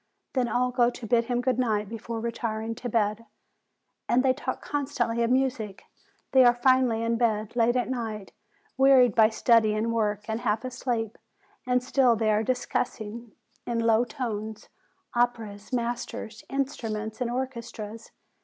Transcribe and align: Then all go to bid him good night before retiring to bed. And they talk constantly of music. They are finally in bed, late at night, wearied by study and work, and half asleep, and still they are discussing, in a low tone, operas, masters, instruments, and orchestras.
Then 0.33 0.47
all 0.47 0.71
go 0.71 0.89
to 0.89 1.05
bid 1.05 1.25
him 1.25 1.41
good 1.41 1.59
night 1.59 1.87
before 1.87 2.19
retiring 2.19 2.73
to 2.73 2.89
bed. 2.89 3.27
And 4.09 4.23
they 4.23 4.33
talk 4.33 4.59
constantly 4.59 5.21
of 5.21 5.29
music. 5.29 5.83
They 6.31 6.43
are 6.43 6.55
finally 6.55 7.03
in 7.03 7.17
bed, 7.17 7.55
late 7.55 7.75
at 7.75 7.87
night, 7.87 8.31
wearied 8.77 9.13
by 9.13 9.29
study 9.29 9.75
and 9.75 9.93
work, 9.93 10.27
and 10.27 10.39
half 10.39 10.65
asleep, 10.65 11.19
and 11.67 11.83
still 11.83 12.15
they 12.15 12.31
are 12.31 12.41
discussing, 12.41 13.33
in 13.67 13.81
a 13.81 13.85
low 13.85 14.03
tone, 14.03 14.55
operas, 15.13 15.71
masters, 15.71 16.43
instruments, 16.49 17.21
and 17.21 17.29
orchestras. 17.29 18.09